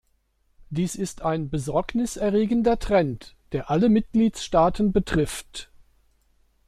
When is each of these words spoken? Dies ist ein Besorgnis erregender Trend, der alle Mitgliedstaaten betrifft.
Dies 0.71 0.95
ist 0.95 1.21
ein 1.21 1.51
Besorgnis 1.51 2.17
erregender 2.17 2.79
Trend, 2.79 3.35
der 3.51 3.69
alle 3.69 3.87
Mitgliedstaaten 3.87 4.91
betrifft. 4.93 5.69